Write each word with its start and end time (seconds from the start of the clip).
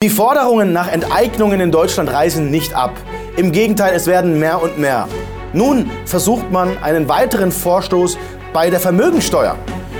Die 0.00 0.10
Forderungen 0.10 0.72
nach 0.72 0.86
Enteignungen 0.86 1.58
in 1.58 1.72
Deutschland 1.72 2.08
reißen 2.08 2.48
nicht 2.52 2.72
ab. 2.72 2.92
Im 3.36 3.50
Gegenteil, 3.50 3.96
es 3.96 4.06
werden 4.06 4.38
mehr 4.38 4.62
und 4.62 4.78
mehr. 4.78 5.08
Nun 5.52 5.90
versucht 6.04 6.52
man 6.52 6.78
einen 6.80 7.08
weiteren 7.08 7.50
Vorstoß 7.50 8.16
bei 8.52 8.70
der 8.70 8.78
Vermögensteuer. 8.78 9.56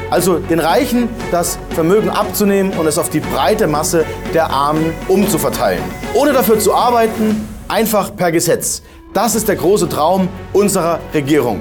Also 0.09 0.39
den 0.39 0.61
Reichen 0.61 1.09
das 1.33 1.59
Vermögen 1.71 2.11
abzunehmen 2.11 2.79
und 2.79 2.87
es 2.87 2.97
auf 2.97 3.11
die 3.11 3.19
breite 3.19 3.67
Masse 3.67 4.05
der 4.33 4.51
Armen 4.51 4.95
umzuverteilen. 5.09 5.83
Ohne 6.15 6.33
dafür 6.33 6.61
zu 6.61 6.73
arbeiten, 6.73 7.49
einfach 7.67 8.15
per 8.15 8.31
Gesetz. 8.31 8.83
Das 9.15 9.35
ist 9.35 9.49
der 9.49 9.57
große 9.57 9.89
Traum 9.89 10.29
unserer 10.53 11.01
Regierung. 11.13 11.59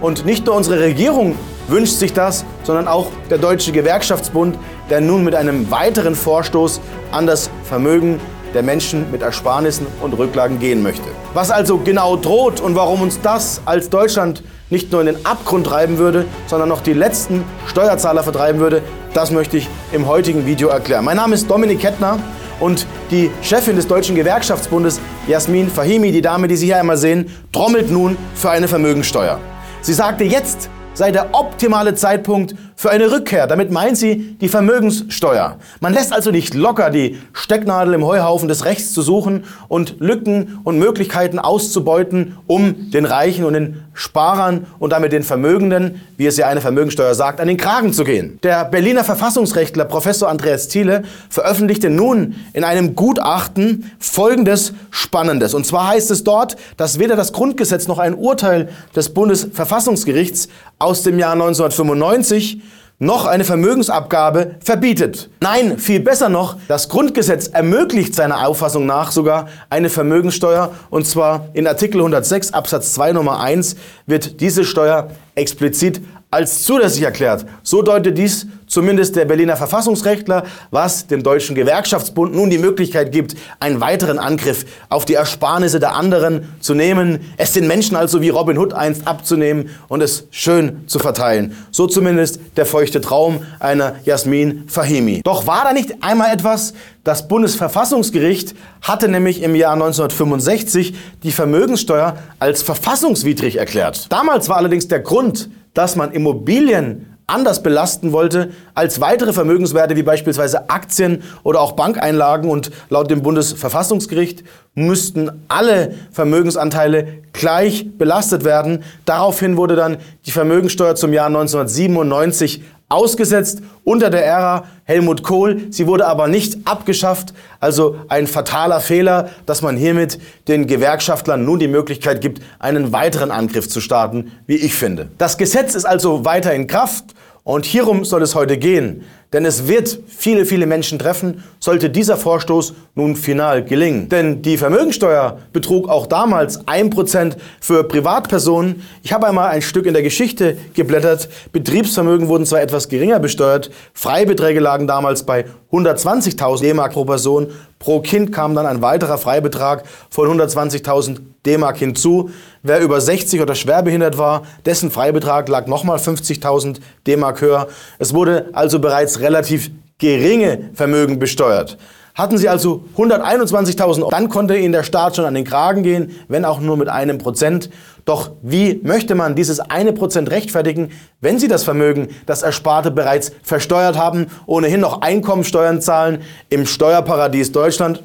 Und 0.00 0.24
nicht 0.24 0.46
nur 0.46 0.54
unsere 0.54 0.78
Regierung 0.78 1.34
wünscht 1.70 1.94
sich 1.94 2.12
das, 2.12 2.44
sondern 2.64 2.88
auch 2.88 3.06
der 3.30 3.38
Deutsche 3.38 3.72
Gewerkschaftsbund, 3.72 4.58
der 4.90 5.00
nun 5.00 5.24
mit 5.24 5.34
einem 5.34 5.70
weiteren 5.70 6.14
Vorstoß 6.14 6.80
an 7.12 7.26
das 7.26 7.50
Vermögen 7.64 8.20
der 8.54 8.62
Menschen 8.62 9.10
mit 9.10 9.22
Ersparnissen 9.22 9.86
und 10.02 10.12
Rücklagen 10.14 10.58
gehen 10.58 10.82
möchte. 10.82 11.08
Was 11.34 11.50
also 11.50 11.78
genau 11.78 12.16
droht 12.16 12.60
und 12.60 12.74
warum 12.74 13.02
uns 13.02 13.20
das 13.20 13.62
als 13.64 13.90
Deutschland 13.90 14.42
nicht 14.70 14.90
nur 14.92 15.00
in 15.00 15.06
den 15.06 15.26
Abgrund 15.26 15.66
treiben 15.66 15.98
würde, 15.98 16.24
sondern 16.46 16.68
noch 16.68 16.80
die 16.80 16.92
letzten 16.92 17.44
Steuerzahler 17.66 18.22
vertreiben 18.22 18.60
würde, 18.60 18.82
das 19.14 19.30
möchte 19.30 19.56
ich 19.56 19.68
im 19.92 20.06
heutigen 20.06 20.46
Video 20.46 20.68
erklären. 20.68 21.04
Mein 21.04 21.16
Name 21.16 21.34
ist 21.34 21.50
Dominik 21.50 21.80
Kettner 21.80 22.18
und 22.60 22.86
die 23.10 23.30
Chefin 23.42 23.76
des 23.76 23.86
Deutschen 23.86 24.14
Gewerkschaftsbundes, 24.14 25.00
Jasmin 25.26 25.68
Fahimi, 25.68 26.12
die 26.12 26.22
Dame, 26.22 26.46
die 26.46 26.56
Sie 26.56 26.66
hier 26.66 26.78
einmal 26.78 26.96
sehen, 26.96 27.30
trommelt 27.52 27.90
nun 27.90 28.16
für 28.34 28.50
eine 28.50 28.68
Vermögensteuer. 28.68 29.38
Sie 29.80 29.94
sagte, 29.94 30.24
jetzt 30.24 30.68
sei 31.00 31.12
der 31.12 31.28
optimale 31.32 31.94
Zeitpunkt 31.94 32.54
für 32.80 32.88
eine 32.88 33.12
Rückkehr. 33.12 33.46
Damit 33.46 33.70
meint 33.70 33.98
sie 33.98 34.38
die 34.40 34.48
Vermögenssteuer. 34.48 35.58
Man 35.80 35.92
lässt 35.92 36.14
also 36.14 36.30
nicht 36.30 36.54
locker, 36.54 36.88
die 36.88 37.18
Stecknadel 37.34 37.92
im 37.92 38.06
Heuhaufen 38.06 38.48
des 38.48 38.64
Rechts 38.64 38.94
zu 38.94 39.02
suchen 39.02 39.44
und 39.68 39.96
Lücken 40.00 40.60
und 40.64 40.78
Möglichkeiten 40.78 41.38
auszubeuten, 41.38 42.38
um 42.46 42.90
den 42.90 43.04
Reichen 43.04 43.44
und 43.44 43.52
den 43.52 43.82
Sparern 43.92 44.66
und 44.78 44.94
damit 44.94 45.12
den 45.12 45.24
Vermögenden, 45.24 46.00
wie 46.16 46.24
es 46.24 46.38
ja 46.38 46.46
eine 46.46 46.62
Vermögensteuer 46.62 47.14
sagt, 47.14 47.38
an 47.38 47.48
den 47.48 47.58
Kragen 47.58 47.92
zu 47.92 48.02
gehen. 48.02 48.38
Der 48.42 48.64
Berliner 48.64 49.04
Verfassungsrechtler 49.04 49.84
Professor 49.84 50.30
Andreas 50.30 50.68
Thiele 50.68 51.02
veröffentlichte 51.28 51.90
nun 51.90 52.36
in 52.54 52.64
einem 52.64 52.94
Gutachten 52.94 53.92
folgendes 53.98 54.72
Spannendes. 54.90 55.52
Und 55.52 55.66
zwar 55.66 55.88
heißt 55.88 56.10
es 56.10 56.24
dort, 56.24 56.56
dass 56.78 56.98
weder 56.98 57.14
das 57.14 57.34
Grundgesetz 57.34 57.88
noch 57.88 57.98
ein 57.98 58.14
Urteil 58.14 58.70
des 58.96 59.12
Bundesverfassungsgerichts 59.12 60.48
aus 60.78 61.02
dem 61.02 61.18
Jahr 61.18 61.32
1995 61.32 62.62
noch 63.00 63.24
eine 63.24 63.44
Vermögensabgabe 63.44 64.56
verbietet. 64.60 65.30
Nein, 65.40 65.78
viel 65.78 66.00
besser 66.00 66.28
noch, 66.28 66.56
das 66.68 66.90
Grundgesetz 66.90 67.48
ermöglicht 67.48 68.14
seiner 68.14 68.46
Auffassung 68.46 68.84
nach 68.84 69.10
sogar 69.10 69.48
eine 69.70 69.88
Vermögenssteuer 69.88 70.74
und 70.90 71.06
zwar 71.06 71.48
in 71.54 71.66
Artikel 71.66 71.96
106 71.98 72.52
Absatz 72.52 72.92
2 72.92 73.12
Nummer 73.12 73.40
1 73.40 73.76
wird 74.06 74.42
diese 74.42 74.66
Steuer 74.66 75.08
explizit 75.34 76.02
als 76.30 76.62
zulässig 76.64 77.02
erklärt. 77.02 77.46
So 77.62 77.80
deutet 77.80 78.18
dies 78.18 78.46
zumindest 78.70 79.16
der 79.16 79.26
Berliner 79.26 79.56
Verfassungsrechtler, 79.56 80.44
was 80.70 81.06
dem 81.08 81.22
Deutschen 81.22 81.54
Gewerkschaftsbund 81.54 82.34
nun 82.34 82.48
die 82.48 82.58
Möglichkeit 82.58 83.12
gibt, 83.12 83.34
einen 83.58 83.80
weiteren 83.80 84.18
Angriff 84.18 84.64
auf 84.88 85.04
die 85.04 85.14
Ersparnisse 85.14 85.80
der 85.80 85.94
anderen 85.94 86.54
zu 86.60 86.74
nehmen, 86.74 87.18
es 87.36 87.52
den 87.52 87.66
Menschen 87.66 87.96
also 87.96 88.22
wie 88.22 88.30
Robin 88.30 88.56
Hood 88.56 88.72
einst 88.72 89.06
abzunehmen 89.06 89.68
und 89.88 90.02
es 90.02 90.26
schön 90.30 90.84
zu 90.86 90.98
verteilen. 90.98 91.56
So 91.72 91.86
zumindest 91.86 92.40
der 92.56 92.64
feuchte 92.64 93.00
Traum 93.00 93.42
einer 93.58 93.96
Jasmin 94.04 94.64
Fahimi. 94.68 95.20
Doch 95.24 95.46
war 95.46 95.64
da 95.64 95.72
nicht 95.72 96.02
einmal 96.02 96.32
etwas, 96.32 96.72
das 97.02 97.28
Bundesverfassungsgericht 97.28 98.54
hatte 98.82 99.08
nämlich 99.08 99.42
im 99.42 99.54
Jahr 99.54 99.72
1965 99.72 100.94
die 101.22 101.32
Vermögenssteuer 101.32 102.18
als 102.38 102.62
verfassungswidrig 102.62 103.56
erklärt. 103.56 104.06
Damals 104.12 104.48
war 104.48 104.58
allerdings 104.58 104.86
der 104.86 105.00
Grund, 105.00 105.48
dass 105.74 105.96
man 105.96 106.12
Immobilien 106.12 107.09
anders 107.30 107.62
belasten 107.62 108.12
wollte 108.12 108.50
als 108.74 109.00
weitere 109.00 109.32
Vermögenswerte 109.32 109.96
wie 109.96 110.02
beispielsweise 110.02 110.68
Aktien 110.68 111.22
oder 111.42 111.60
auch 111.60 111.72
Bankeinlagen. 111.72 112.50
Und 112.50 112.70
laut 112.88 113.10
dem 113.10 113.22
Bundesverfassungsgericht 113.22 114.44
müssten 114.74 115.30
alle 115.48 115.94
Vermögensanteile 116.12 117.20
gleich 117.32 117.96
belastet 117.96 118.44
werden. 118.44 118.82
Daraufhin 119.04 119.56
wurde 119.56 119.76
dann 119.76 119.98
die 120.26 120.32
Vermögensteuer 120.32 120.94
zum 120.94 121.12
Jahr 121.12 121.26
1997 121.26 122.62
ausgesetzt 122.90 123.62
unter 123.84 124.10
der 124.10 124.26
Ära 124.26 124.64
Helmut 124.84 125.22
Kohl. 125.22 125.68
Sie 125.70 125.86
wurde 125.86 126.06
aber 126.06 126.28
nicht 126.28 126.58
abgeschafft. 126.66 127.32
Also 127.60 127.96
ein 128.08 128.26
fataler 128.26 128.80
Fehler, 128.80 129.30
dass 129.46 129.62
man 129.62 129.76
hiermit 129.76 130.18
den 130.48 130.66
Gewerkschaftlern 130.66 131.44
nun 131.44 131.60
die 131.60 131.68
Möglichkeit 131.68 132.20
gibt, 132.20 132.42
einen 132.58 132.92
weiteren 132.92 133.30
Angriff 133.30 133.68
zu 133.68 133.80
starten, 133.80 134.32
wie 134.46 134.56
ich 134.56 134.74
finde. 134.74 135.08
Das 135.16 135.38
Gesetz 135.38 135.74
ist 135.74 135.86
also 135.86 136.24
weiter 136.24 136.52
in 136.52 136.66
Kraft 136.66 137.04
und 137.44 137.64
hierum 137.64 138.04
soll 138.04 138.22
es 138.22 138.34
heute 138.34 138.58
gehen. 138.58 139.04
Denn 139.32 139.44
es 139.44 139.68
wird 139.68 140.00
viele, 140.08 140.44
viele 140.44 140.66
Menschen 140.66 140.98
treffen, 140.98 141.44
sollte 141.60 141.88
dieser 141.88 142.16
Vorstoß 142.16 142.74
nun 142.96 143.14
final 143.14 143.64
gelingen. 143.64 144.08
Denn 144.08 144.42
die 144.42 144.56
Vermögensteuer 144.56 145.38
betrug 145.52 145.88
auch 145.88 146.08
damals 146.08 146.66
1% 146.66 147.36
für 147.60 147.84
Privatpersonen. 147.84 148.82
Ich 149.02 149.12
habe 149.12 149.28
einmal 149.28 149.50
ein 149.50 149.62
Stück 149.62 149.86
in 149.86 149.94
der 149.94 150.02
Geschichte 150.02 150.56
geblättert. 150.74 151.28
Betriebsvermögen 151.52 152.26
wurden 152.26 152.44
zwar 152.44 152.60
etwas 152.60 152.88
geringer 152.88 153.20
besteuert, 153.20 153.70
Freibeträge 153.94 154.58
lagen 154.58 154.88
damals 154.88 155.22
bei 155.22 155.44
120.000 155.70 156.62
D-Mark 156.62 156.92
pro 156.92 157.04
Person. 157.04 157.48
Pro 157.78 158.00
Kind 158.00 158.32
kam 158.32 158.54
dann 158.54 158.66
ein 158.66 158.82
weiterer 158.82 159.16
Freibetrag 159.16 159.84
von 160.10 160.28
120.000 160.28 161.20
D-Mark 161.46 161.78
hinzu. 161.78 162.30
Wer 162.62 162.80
über 162.80 163.00
60 163.00 163.40
oder 163.40 163.54
schwerbehindert 163.54 164.18
war, 164.18 164.42
dessen 164.66 164.90
Freibetrag 164.90 165.48
lag 165.48 165.66
nochmal 165.66 165.98
50.000 165.98 166.80
D-Mark 167.06 167.40
höher. 167.40 167.68
Es 167.98 168.12
wurde 168.12 168.50
also 168.52 168.80
bereits 168.80 169.19
relativ 169.20 169.70
geringe 169.98 170.70
Vermögen 170.74 171.18
besteuert. 171.18 171.76
Hatten 172.14 172.38
Sie 172.38 172.48
also 172.48 172.84
121.000 172.96 174.00
Euro, 174.00 174.10
dann 174.10 174.28
konnte 174.28 174.56
Ihnen 174.56 174.72
der 174.72 174.82
Staat 174.82 175.16
schon 175.16 175.24
an 175.24 175.34
den 175.34 175.44
Kragen 175.44 175.82
gehen, 175.82 176.10
wenn 176.28 176.44
auch 176.44 176.60
nur 176.60 176.76
mit 176.76 176.88
einem 176.88 177.18
Prozent. 177.18 177.70
Doch 178.04 178.32
wie 178.42 178.80
möchte 178.82 179.14
man 179.14 179.36
dieses 179.36 179.60
eine 179.60 179.92
Prozent 179.92 180.30
rechtfertigen, 180.30 180.90
wenn 181.20 181.38
Sie 181.38 181.48
das 181.48 181.62
Vermögen, 181.62 182.08
das 182.26 182.42
Ersparte 182.42 182.90
bereits 182.90 183.32
versteuert 183.42 183.96
haben, 183.96 184.26
ohnehin 184.46 184.80
noch 184.80 185.02
Einkommensteuern 185.02 185.80
zahlen 185.80 186.22
im 186.48 186.66
Steuerparadies 186.66 187.52
Deutschland? 187.52 188.02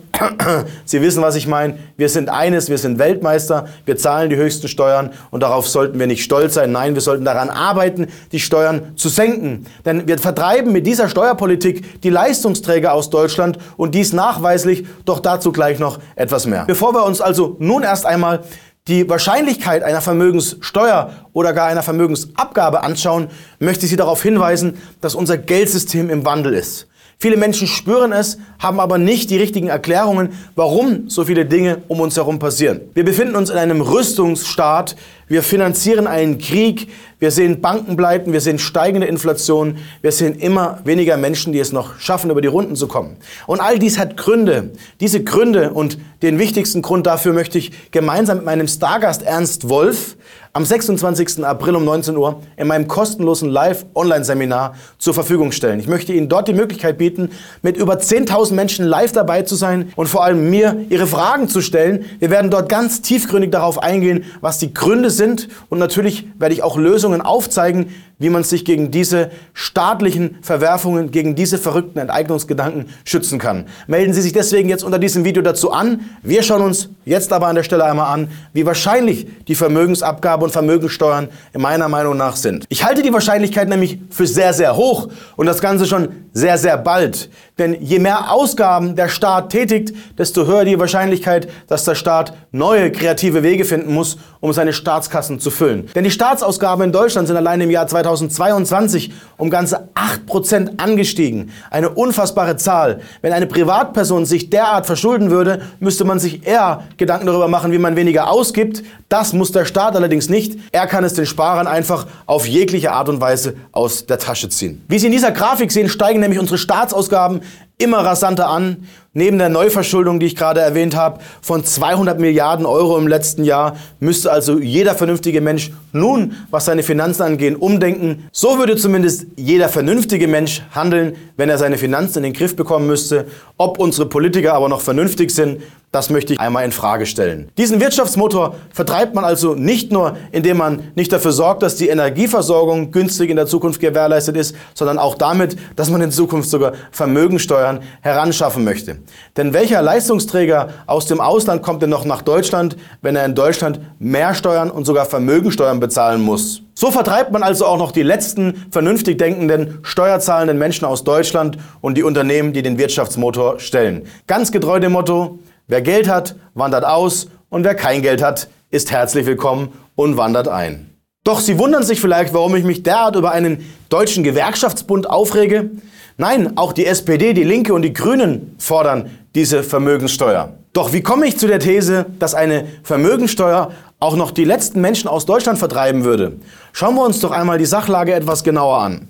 Sie 0.85 1.01
wissen, 1.01 1.21
was 1.21 1.35
ich 1.35 1.47
meine. 1.47 1.77
Wir 1.97 2.09
sind 2.09 2.29
eines, 2.29 2.69
wir 2.69 2.77
sind 2.77 2.99
Weltmeister, 2.99 3.67
wir 3.85 3.97
zahlen 3.97 4.29
die 4.29 4.35
höchsten 4.35 4.67
Steuern 4.67 5.11
und 5.31 5.41
darauf 5.41 5.67
sollten 5.67 5.99
wir 5.99 6.07
nicht 6.07 6.23
stolz 6.23 6.55
sein. 6.55 6.71
Nein, 6.71 6.93
wir 6.93 7.01
sollten 7.01 7.25
daran 7.25 7.49
arbeiten, 7.49 8.07
die 8.31 8.39
Steuern 8.39 8.93
zu 8.95 9.09
senken. 9.09 9.65
Denn 9.85 10.07
wir 10.07 10.17
vertreiben 10.17 10.71
mit 10.71 10.87
dieser 10.87 11.09
Steuerpolitik 11.09 12.01
die 12.01 12.09
Leistungsträger 12.09 12.93
aus 12.93 13.09
Deutschland 13.09 13.57
und 13.77 13.95
dies 13.95 14.13
nachweislich, 14.13 14.85
doch 15.05 15.19
dazu 15.19 15.51
gleich 15.51 15.79
noch 15.79 15.99
etwas 16.15 16.45
mehr. 16.45 16.65
Bevor 16.65 16.93
wir 16.93 17.05
uns 17.05 17.21
also 17.21 17.55
nun 17.59 17.83
erst 17.83 18.05
einmal 18.05 18.43
die 18.87 19.09
Wahrscheinlichkeit 19.09 19.81
einer 19.81 20.01
Vermögenssteuer 20.01 21.11
oder 21.33 21.53
gar 21.53 21.67
einer 21.67 21.81
Vermögensabgabe 21.81 22.83
anschauen, 22.83 23.29
möchte 23.57 23.85
ich 23.85 23.91
Sie 23.91 23.97
darauf 23.97 24.21
hinweisen, 24.21 24.77
dass 25.01 25.15
unser 25.15 25.37
Geldsystem 25.37 26.09
im 26.11 26.23
Wandel 26.23 26.53
ist. 26.53 26.87
Viele 27.17 27.37
Menschen 27.37 27.67
spüren 27.67 28.11
es, 28.11 28.37
haben 28.59 28.79
aber 28.79 28.97
nicht 28.97 29.29
die 29.29 29.37
richtigen 29.37 29.67
Erklärungen, 29.67 30.29
warum 30.55 31.09
so 31.09 31.23
viele 31.23 31.45
Dinge 31.45 31.81
um 31.87 32.01
uns 32.01 32.17
herum 32.17 32.39
passieren. 32.39 32.81
Wir 32.93 33.05
befinden 33.05 33.35
uns 33.35 33.49
in 33.49 33.57
einem 33.57 33.81
Rüstungsstaat, 33.81 34.95
wir 35.27 35.41
finanzieren 35.41 36.05
einen 36.07 36.37
Krieg, 36.37 36.89
wir 37.17 37.31
sehen 37.31 37.61
Bankenpleiten, 37.61 38.33
wir 38.33 38.41
sehen 38.41 38.59
steigende 38.59 39.07
Inflation, 39.07 39.77
wir 40.01 40.11
sehen 40.11 40.37
immer 40.37 40.79
weniger 40.83 41.17
Menschen, 41.17 41.53
die 41.53 41.59
es 41.59 41.71
noch 41.71 41.97
schaffen, 41.97 42.29
über 42.29 42.41
die 42.41 42.47
Runden 42.47 42.75
zu 42.75 42.87
kommen. 42.87 43.17
Und 43.47 43.61
all 43.61 43.79
dies 43.79 43.97
hat 43.97 44.17
Gründe. 44.17 44.71
Diese 44.99 45.23
Gründe 45.23 45.71
und 45.71 45.97
den 46.21 46.37
wichtigsten 46.37 46.81
Grund 46.81 47.07
dafür 47.07 47.33
möchte 47.33 47.57
ich 47.57 47.91
gemeinsam 47.91 48.37
mit 48.37 48.45
meinem 48.45 48.67
Stargast 48.67 49.23
Ernst 49.23 49.69
Wolf 49.69 50.17
am 50.55 50.63
26. 50.63 51.43
April 51.43 51.75
um 51.75 51.83
19 51.83 52.15
Uhr 52.15 52.41
in 52.55 52.67
meinem 52.67 52.87
kostenlosen 52.87 53.49
Live-Online-Seminar 53.49 54.75
zur 54.97 55.13
Verfügung 55.13 55.51
stellen. 55.51 55.81
Ich 55.81 55.87
möchte 55.87 56.13
Ihnen 56.13 56.29
dort 56.29 56.47
die 56.47 56.53
Möglichkeit 56.53 56.97
bieten, 56.97 57.29
mit 57.61 57.75
über 57.75 57.95
10.000 57.95 58.53
Menschen 58.53 58.85
live 58.85 59.11
dabei 59.11 59.41
zu 59.41 59.55
sein 59.55 59.91
und 59.97 60.07
vor 60.07 60.23
allem 60.23 60.49
mir 60.49 60.85
Ihre 60.89 61.07
Fragen 61.07 61.49
zu 61.49 61.59
stellen. 61.59 62.05
Wir 62.19 62.29
werden 62.29 62.51
dort 62.51 62.69
ganz 62.69 63.01
tiefgründig 63.01 63.51
darauf 63.51 63.83
eingehen, 63.83 64.23
was 64.39 64.57
die 64.57 64.73
Gründe 64.73 65.09
sind. 65.15 65.47
Und 65.69 65.79
natürlich 65.79 66.27
werde 66.37 66.53
ich 66.53 66.63
auch 66.63 66.77
Lösungen 66.77 67.21
aufzeigen, 67.21 67.89
wie 68.17 68.29
man 68.29 68.43
sich 68.43 68.63
gegen 68.65 68.91
diese 68.91 69.31
staatlichen 69.53 70.37
Verwerfungen, 70.41 71.11
gegen 71.11 71.35
diese 71.35 71.57
verrückten 71.57 71.99
Enteignungsgedanken 71.99 72.87
schützen 73.03 73.39
kann. 73.39 73.65
Melden 73.87 74.13
Sie 74.13 74.21
sich 74.21 74.33
deswegen 74.33 74.69
jetzt 74.69 74.83
unter 74.83 74.99
diesem 74.99 75.25
Video 75.25 75.41
dazu 75.41 75.71
an. 75.71 76.01
Wir 76.23 76.43
schauen 76.43 76.61
uns 76.61 76.89
jetzt 77.03 77.33
aber 77.33 77.47
an 77.47 77.55
der 77.55 77.63
Stelle 77.63 77.85
einmal 77.85 78.13
an, 78.13 78.29
wie 78.53 78.65
wahrscheinlich 78.65 79.27
die 79.47 79.55
Vermögensabgabe 79.55 80.45
und 80.45 80.51
Vermögensteuern 80.51 81.29
in 81.53 81.61
meiner 81.61 81.89
Meinung 81.89 82.17
nach 82.17 82.35
sind. 82.35 82.65
Ich 82.69 82.85
halte 82.85 83.01
die 83.01 83.13
Wahrscheinlichkeit 83.13 83.67
nämlich 83.67 83.99
für 84.09 84.27
sehr, 84.27 84.53
sehr 84.53 84.75
hoch 84.75 85.09
und 85.35 85.45
das 85.45 85.61
Ganze 85.61 85.85
schon 85.85 86.09
sehr, 86.33 86.57
sehr 86.57 86.77
bald. 86.77 87.29
Denn 87.57 87.81
je 87.81 87.99
mehr 87.99 88.31
Ausgaben 88.31 88.95
der 88.95 89.07
Staat 89.07 89.49
tätigt, 89.49 89.95
desto 90.17 90.45
höher 90.45 90.65
die 90.65 90.77
Wahrscheinlichkeit, 90.77 91.49
dass 91.67 91.85
der 91.85 91.95
Staat 91.95 92.33
neue 92.51 92.91
kreative 92.91 93.43
Wege 93.43 93.63
finden 93.63 93.93
muss, 93.93 94.17
um 94.41 94.51
seine 94.51 94.73
Staatskassen 94.73 95.39
zu 95.39 95.51
füllen. 95.51 95.89
Denn 95.95 96.03
die 96.03 96.11
Staatsausgaben 96.11 96.85
in 96.85 96.91
Deutschland 96.91 97.27
sind 97.27 97.37
allein 97.37 97.61
im 97.61 97.71
Jahr 97.71 97.87
2022 98.05 99.11
um 99.37 99.49
ganze 99.49 99.89
8% 99.95 100.79
angestiegen. 100.79 101.51
Eine 101.71 101.89
unfassbare 101.89 102.55
Zahl. 102.55 103.01
Wenn 103.21 103.33
eine 103.33 103.47
Privatperson 103.47 104.25
sich 104.25 104.49
derart 104.49 104.85
verschulden 104.85 105.31
würde, 105.31 105.61
müsste 105.79 106.05
man 106.05 106.19
sich 106.19 106.45
eher 106.45 106.83
Gedanken 106.97 107.25
darüber 107.25 107.47
machen, 107.47 107.71
wie 107.71 107.77
man 107.77 107.95
weniger 107.95 108.29
ausgibt. 108.29 108.83
Das 109.09 109.33
muss 109.33 109.51
der 109.51 109.65
Staat 109.65 109.95
allerdings 109.95 110.29
nicht. 110.29 110.59
Er 110.71 110.87
kann 110.87 111.03
es 111.03 111.13
den 111.13 111.25
Sparern 111.25 111.67
einfach 111.67 112.05
auf 112.25 112.47
jegliche 112.47 112.91
Art 112.91 113.09
und 113.09 113.21
Weise 113.21 113.55
aus 113.71 114.05
der 114.05 114.19
Tasche 114.19 114.49
ziehen. 114.49 114.83
Wie 114.87 114.99
Sie 114.99 115.07
in 115.07 115.11
dieser 115.11 115.31
Grafik 115.31 115.71
sehen, 115.71 115.89
steigen 115.89 116.19
nämlich 116.19 116.39
unsere 116.39 116.57
Staatsausgaben 116.57 117.41
immer 117.77 117.99
rasanter 117.99 118.47
an. 118.47 118.87
Neben 119.17 119.37
der 119.37 119.47
Neuverschuldung, 119.47 120.19
die 120.19 120.25
ich 120.25 120.35
gerade 120.35 120.59
erwähnt 120.59 120.93
habe, 120.93 121.21
von 121.41 121.63
200 121.63 122.19
Milliarden 122.19 122.65
Euro 122.65 122.97
im 122.97 123.07
letzten 123.07 123.45
Jahr, 123.45 123.77
müsste 124.01 124.29
also 124.29 124.59
jeder 124.59 124.93
vernünftige 124.93 125.39
Mensch 125.39 125.71
nun, 125.93 126.35
was 126.51 126.65
seine 126.65 126.83
Finanzen 126.83 127.21
angeht, 127.21 127.55
umdenken. 127.57 128.27
So 128.33 128.59
würde 128.59 128.75
zumindest 128.75 129.27
jeder 129.37 129.69
vernünftige 129.69 130.27
Mensch 130.27 130.63
handeln, 130.71 131.15
wenn 131.37 131.47
er 131.47 131.57
seine 131.57 131.77
Finanzen 131.77 132.17
in 132.17 132.23
den 132.23 132.33
Griff 132.33 132.57
bekommen 132.57 132.87
müsste. 132.87 133.27
Ob 133.55 133.79
unsere 133.79 134.05
Politiker 134.09 134.53
aber 134.53 134.67
noch 134.67 134.81
vernünftig 134.81 135.31
sind, 135.31 135.61
das 135.95 136.09
möchte 136.09 136.33
ich 136.33 136.39
einmal 136.41 136.65
in 136.65 136.73
Frage 136.73 137.05
stellen. 137.05 137.49
Diesen 137.57 137.79
Wirtschaftsmotor 137.79 138.57
vertreibt 138.73 139.15
man 139.15 139.23
also 139.23 139.55
nicht 139.55 139.93
nur, 139.93 140.17
indem 140.33 140.57
man 140.57 140.91
nicht 140.95 141.13
dafür 141.13 141.31
sorgt, 141.31 141.63
dass 141.63 141.77
die 141.77 141.87
Energieversorgung 141.87 142.91
günstig 142.91 143.29
in 143.29 143.37
der 143.37 143.47
Zukunft 143.47 143.79
gewährleistet 143.79 144.35
ist, 144.35 144.57
sondern 144.73 144.99
auch 144.99 145.15
damit, 145.15 145.55
dass 145.77 145.89
man 145.89 146.01
in 146.01 146.11
Zukunft 146.11 146.49
sogar 146.49 146.73
Vermögensteuern 146.91 147.79
heranschaffen 148.01 148.65
möchte. 148.65 148.97
Denn 149.37 149.53
welcher 149.53 149.81
Leistungsträger 149.81 150.69
aus 150.87 151.05
dem 151.05 151.21
Ausland 151.21 151.61
kommt 151.61 151.81
denn 151.81 151.89
noch 151.89 152.05
nach 152.05 152.21
Deutschland, 152.21 152.77
wenn 153.01 153.15
er 153.15 153.25
in 153.25 153.35
Deutschland 153.35 153.79
mehr 153.99 154.33
Steuern 154.33 154.71
und 154.71 154.85
sogar 154.85 155.05
Vermögensteuern 155.05 155.79
bezahlen 155.79 156.21
muss? 156.21 156.61
So 156.73 156.91
vertreibt 156.91 157.31
man 157.31 157.43
also 157.43 157.65
auch 157.65 157.77
noch 157.77 157.91
die 157.91 158.03
letzten 158.03 158.65
vernünftig 158.69 159.17
denkenden, 159.17 159.79
steuerzahlenden 159.83 160.57
Menschen 160.57 160.85
aus 160.85 161.03
Deutschland 161.03 161.57
und 161.81 161.97
die 161.97 162.03
Unternehmen, 162.03 162.53
die 162.53 162.61
den 162.61 162.77
Wirtschaftsmotor 162.77 163.59
stellen. 163.59 164.07
Ganz 164.27 164.51
getreu 164.51 164.79
dem 164.79 164.91
Motto, 164.91 165.39
Wer 165.67 165.81
Geld 165.81 166.07
hat, 166.07 166.35
wandert 166.53 166.85
aus 166.85 167.27
und 167.49 167.63
wer 167.63 167.73
kein 167.73 168.03
Geld 168.03 168.21
hat, 168.21 168.49
ist 168.69 168.91
herzlich 168.91 169.25
willkommen 169.25 169.73
und 169.95 170.15
wandert 170.15 170.47
ein. 170.47 170.94
Doch 171.25 171.39
Sie 171.39 171.57
wundern 171.57 171.81
sich 171.81 171.99
vielleicht, 171.99 172.35
warum 172.35 172.55
ich 172.55 172.63
mich 172.63 172.83
derart 172.83 173.15
über 173.15 173.31
einen 173.31 173.65
deutschen 173.89 174.23
Gewerkschaftsbund 174.23 175.09
aufrege. 175.09 175.71
Nein, 176.17 176.55
auch 176.55 176.71
die 176.71 176.85
SPD, 176.85 177.33
die 177.33 177.43
Linke 177.43 177.73
und 177.73 177.81
die 177.81 177.93
Grünen 177.93 178.55
fordern 178.59 179.09
diese 179.33 179.63
Vermögenssteuer. 179.63 180.53
Doch 180.71 180.93
wie 180.93 181.01
komme 181.01 181.25
ich 181.25 181.39
zu 181.39 181.47
der 181.47 181.59
These, 181.59 182.05
dass 182.19 182.35
eine 182.35 182.67
Vermögensteuer 182.83 183.71
auch 183.99 184.15
noch 184.15 184.29
die 184.29 184.43
letzten 184.43 184.81
Menschen 184.81 185.07
aus 185.07 185.25
Deutschland 185.25 185.57
vertreiben 185.57 186.03
würde? 186.03 186.33
Schauen 186.73 186.93
wir 186.93 187.03
uns 187.03 187.19
doch 187.21 187.31
einmal 187.31 187.57
die 187.57 187.65
Sachlage 187.65 188.13
etwas 188.13 188.43
genauer 188.43 188.77
an. 188.77 189.07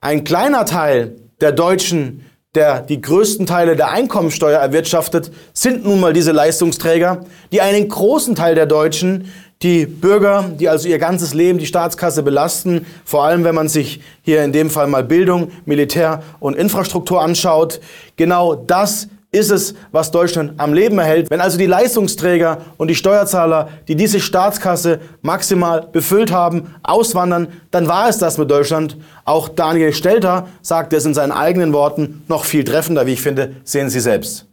Ein 0.00 0.24
kleiner 0.24 0.64
Teil 0.64 1.16
der 1.42 1.52
Deutschen 1.52 2.24
der 2.56 2.80
die 2.80 3.00
größten 3.00 3.46
Teile 3.46 3.76
der 3.76 3.90
Einkommensteuer 3.90 4.58
erwirtschaftet, 4.58 5.30
sind 5.52 5.84
nun 5.84 6.00
mal 6.00 6.12
diese 6.12 6.32
Leistungsträger, 6.32 7.20
die 7.52 7.60
einen 7.60 7.88
großen 7.88 8.34
Teil 8.34 8.56
der 8.56 8.66
Deutschen, 8.66 9.30
die 9.62 9.84
Bürger, 9.84 10.50
die 10.58 10.70
also 10.70 10.88
ihr 10.88 10.98
ganzes 10.98 11.34
Leben 11.34 11.58
die 11.58 11.66
Staatskasse 11.66 12.22
belasten, 12.22 12.86
vor 13.04 13.24
allem 13.24 13.44
wenn 13.44 13.54
man 13.54 13.68
sich 13.68 14.00
hier 14.22 14.42
in 14.42 14.52
dem 14.52 14.70
Fall 14.70 14.86
mal 14.86 15.04
Bildung, 15.04 15.52
Militär 15.66 16.22
und 16.38 16.56
Infrastruktur 16.56 17.20
anschaut, 17.20 17.80
genau 18.16 18.54
das 18.54 19.08
ist 19.32 19.50
es, 19.50 19.74
was 19.92 20.10
Deutschland 20.10 20.54
am 20.58 20.72
Leben 20.72 20.98
erhält. 20.98 21.30
Wenn 21.30 21.40
also 21.40 21.56
die 21.56 21.66
Leistungsträger 21.66 22.58
und 22.78 22.88
die 22.88 22.94
Steuerzahler, 22.94 23.68
die 23.86 23.94
diese 23.94 24.18
Staatskasse 24.18 24.98
maximal 25.22 25.88
befüllt 25.92 26.32
haben, 26.32 26.74
auswandern, 26.82 27.48
dann 27.70 27.86
war 27.86 28.08
es 28.08 28.18
das 28.18 28.38
mit 28.38 28.50
Deutschland. 28.50 28.96
Auch 29.24 29.48
Daniel 29.48 29.92
Stelter 29.92 30.48
sagt 30.62 30.92
es 30.94 31.04
in 31.04 31.14
seinen 31.14 31.32
eigenen 31.32 31.72
Worten 31.72 32.24
noch 32.28 32.44
viel 32.44 32.64
treffender, 32.64 33.06
wie 33.06 33.12
ich 33.12 33.22
finde, 33.22 33.56
sehen 33.62 33.88
Sie 33.88 34.00
selbst. 34.00 34.46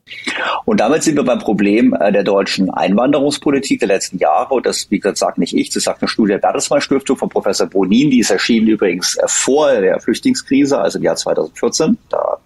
Und 0.67 0.81
damit 0.81 1.01
sind 1.01 1.15
wir 1.15 1.23
beim 1.23 1.39
Problem 1.39 1.95
äh, 1.97 2.11
der 2.11 2.25
deutschen 2.25 2.69
Einwanderungspolitik 2.69 3.79
der 3.79 3.87
letzten 3.87 4.17
Jahre. 4.17 4.53
Und 4.53 4.65
das, 4.65 4.91
wie 4.91 4.99
gesagt, 4.99 5.17
sagt 5.17 5.37
nicht 5.37 5.55
ich, 5.55 5.69
das 5.69 5.83
sagt 5.83 6.01
eine 6.01 6.09
Studie 6.09 6.33
der 6.33 6.39
Bertelsmann 6.39 6.81
Stiftung 6.81 7.15
von 7.15 7.29
Professor 7.29 7.67
Bonin, 7.67 8.11
die 8.11 8.19
ist 8.19 8.31
erschienen 8.31 8.67
übrigens 8.67 9.15
äh, 9.15 9.27
vor 9.29 9.71
der 9.71 10.01
Flüchtlingskrise, 10.01 10.77
also 10.77 10.97
im 10.97 11.05
Jahr 11.05 11.15
2014. 11.15 11.97
Da. 12.09 12.39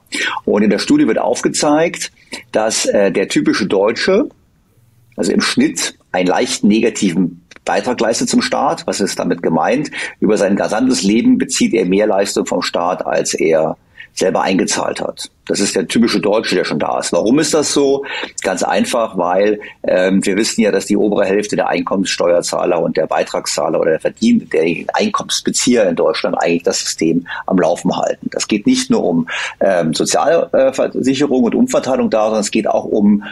Und 0.46 0.62
in 0.62 0.70
der 0.70 0.78
Studie 0.78 1.08
wird 1.08 1.18
aufgezeigt, 1.18 2.12
dass 2.52 2.86
äh, 2.86 3.12
der 3.12 3.28
typische 3.28 3.66
Deutsche, 3.66 4.30
also 5.18 5.32
im 5.32 5.42
Schnitt, 5.42 5.98
einen 6.12 6.28
leicht 6.28 6.64
negativen 6.64 7.44
Beitrag 7.66 8.00
leistet 8.00 8.30
zum 8.30 8.44
Staat. 8.44 8.86
Was 8.86 9.02
ist 9.02 9.18
damit 9.18 9.42
gemeint? 9.42 9.90
Über 10.20 10.38
sein 10.38 10.56
gesamtes 10.56 11.02
Leben 11.02 11.40
bezieht 11.40 11.74
er 11.74 11.86
mehr 11.86 12.06
Leistung 12.06 12.46
vom 12.46 12.62
Staat, 12.62 13.04
als 13.04 13.34
er 13.34 13.78
selber 14.14 14.42
eingezahlt 14.42 15.02
hat. 15.02 15.30
Das 15.48 15.60
ist 15.60 15.76
der 15.76 15.88
typische 15.88 16.20
Deutsche, 16.20 16.56
der 16.56 16.64
schon 16.64 16.80
da 16.80 17.00
ist. 17.00 17.12
Warum 17.12 17.40
ist 17.40 17.54
das 17.54 17.74
so? 17.74 18.06
Ganz 18.42 18.64
einfach, 18.64 19.18
weil 19.18 19.60
ähm, 19.88 20.26
wir 20.26 20.38
wissen 20.38 20.62
ja, 20.62 20.72
dass 20.72 20.86
die 20.86 20.96
obere 20.96 21.26
Hälfte 21.26 21.56
der 21.56 21.68
Einkommenssteuerzahler 21.68 22.82
und 22.82 22.96
der 22.98 23.08
Beitragszahler 23.08 23.80
oder 23.80 23.92
der 23.92 24.00
Verdien 24.00 24.48
der 24.50 24.86
Einkommensbezieher 24.94 25.90
in 25.90 25.96
Deutschland 25.96 26.36
eigentlich 26.40 26.64
das 26.64 26.80
System 26.80 27.28
am 27.48 27.58
Laufen 27.58 27.96
halten. 27.98 28.30
Das 28.32 28.48
geht 28.48 28.66
nicht 28.66 28.90
nur 28.90 29.04
um 29.04 29.28
ähm, 29.60 29.94
Sozialversicherung 29.94 31.44
und 31.44 31.56
Umverteilung 31.56 32.10
da, 32.10 32.26
sondern 32.26 32.42
es 32.42 32.52
geht 32.52 32.68
auch 32.68 32.86
um 32.86 33.24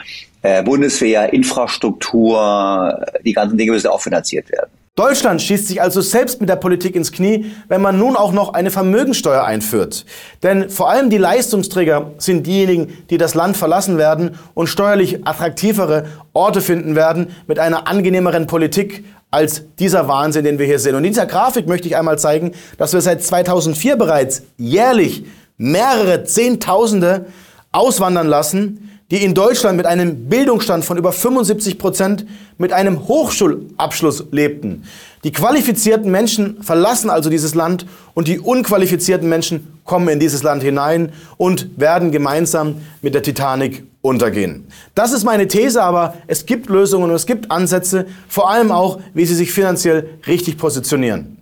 äh, 0.42 0.64
Bundeswehr, 0.64 1.32
Infrastruktur, 1.34 3.06
die 3.24 3.34
ganzen 3.34 3.58
Dinge 3.58 3.72
müssen 3.72 3.88
auch 3.88 4.02
finanziert 4.02 4.52
werden. 4.52 4.72
Deutschland 5.00 5.42
schießt 5.42 5.70
sich 5.70 5.82
also 5.82 6.02
selbst 6.02 6.42
mit 6.42 6.50
der 6.50 6.58
Politik 6.58 6.94
ins 6.94 7.14
Knie, 7.14 7.46
wenn 7.70 7.82
man 7.82 7.98
nun 7.98 8.18
auch 8.18 8.34
noch 8.34 8.54
eine 8.54 8.70
Vermögensteuer 8.70 9.46
einführt. 9.46 10.06
Denn 10.44 10.70
vor 10.70 10.90
allem 10.90 11.10
die 11.10 11.18
Leistungsträger 11.18 12.12
sind 12.18 12.46
diejenigen, 12.46 12.98
die 13.10 13.18
das 13.18 13.34
Land 13.34 13.56
verlassen 13.56 13.98
werden 13.98 14.32
und 14.56 14.68
steuerlich 14.68 15.26
attraktivere 15.26 16.08
Orte 16.34 16.60
finden 16.60 16.98
werden 16.98 17.28
mit 17.48 17.60
einer 17.60 17.88
angenehmeren 17.88 18.46
Politik 18.46 19.06
als 19.32 19.64
dieser 19.80 20.10
Wahnsinn, 20.10 20.44
den 20.44 20.60
wir 20.60 20.66
hier 20.66 20.80
sehen. 20.80 20.96
Und 20.96 21.06
in 21.06 21.12
dieser 21.14 21.28
Grafik 21.28 21.66
möchte 21.66 21.88
ich 21.88 21.96
einmal 21.96 22.20
zeigen, 22.20 22.52
dass 22.78 22.92
wir 22.92 23.00
seit 23.00 23.24
2004 23.24 23.96
bereits 23.96 24.42
jährlich 24.58 25.24
mehrere 25.56 26.26
Zehntausende 26.26 27.28
auswandern 27.72 28.28
lassen, 28.28 28.99
die 29.12 29.24
in 29.24 29.34
Deutschland 29.34 29.76
mit 29.78 29.86
einem 29.86 30.30
Bildungsstand 30.30 30.86
von 30.86 30.98
über 30.98 31.12
75 31.12 31.80
Prozent 31.80 32.26
mit 32.58 32.74
einem 32.74 33.08
Hochschulabschluss 33.08 34.26
lebten. 34.32 34.84
Die 35.24 35.32
qualifizierten 35.32 36.12
Menschen 36.12 36.62
verlassen 36.62 37.10
also 37.10 37.30
dieses 37.30 37.56
Land 37.56 37.86
und 38.14 38.28
die 38.28 38.40
unqualifizierten 38.40 39.28
Menschen 39.28 39.68
kommen 39.84 40.08
in 40.10 40.20
dieses 40.20 40.44
Land 40.44 40.64
hinein 40.64 41.12
und 41.38 41.70
werden 41.78 42.12
gemeinsam 42.12 42.76
mit 43.02 43.16
der 43.16 43.24
Titanic 43.24 43.84
untergehen. 44.02 44.68
Das 44.96 45.12
ist 45.12 45.24
meine 45.24 45.48
These, 45.48 45.84
aber 45.84 46.14
es 46.28 46.46
gibt 46.46 46.70
Lösungen 46.70 47.10
und 47.10 47.16
es 47.16 47.26
gibt 47.26 47.52
Ansätze, 47.52 48.06
vor 48.28 48.50
allem 48.50 48.72
auch, 48.72 49.00
wie 49.14 49.26
sie 49.26 49.36
sich 49.36 49.52
finanziell 49.52 50.08
richtig 50.28 50.58
positionieren. 50.58 51.39